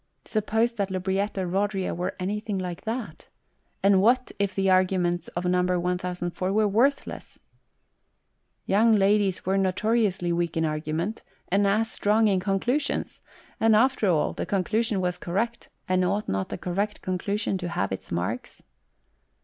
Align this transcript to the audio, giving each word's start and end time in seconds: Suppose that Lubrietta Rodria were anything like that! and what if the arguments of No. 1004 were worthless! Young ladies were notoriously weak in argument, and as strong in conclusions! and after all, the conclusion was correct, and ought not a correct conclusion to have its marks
Suppose 0.25 0.73
that 0.73 0.89
Lubrietta 0.89 1.45
Rodria 1.45 1.93
were 1.95 2.15
anything 2.19 2.57
like 2.57 2.85
that! 2.85 3.27
and 3.83 4.01
what 4.01 4.31
if 4.39 4.55
the 4.55 4.67
arguments 4.67 5.27
of 5.35 5.45
No. 5.45 5.79
1004 5.79 6.51
were 6.51 6.67
worthless! 6.67 7.37
Young 8.65 8.95
ladies 8.95 9.45
were 9.45 9.59
notoriously 9.59 10.33
weak 10.33 10.57
in 10.57 10.65
argument, 10.65 11.21
and 11.49 11.67
as 11.67 11.91
strong 11.91 12.27
in 12.27 12.39
conclusions! 12.39 13.21
and 13.59 13.75
after 13.75 14.09
all, 14.09 14.33
the 14.33 14.47
conclusion 14.47 15.01
was 15.01 15.19
correct, 15.19 15.69
and 15.87 16.03
ought 16.03 16.27
not 16.27 16.51
a 16.51 16.57
correct 16.57 17.03
conclusion 17.03 17.59
to 17.59 17.69
have 17.69 17.91
its 17.91 18.11
marks 18.11 18.63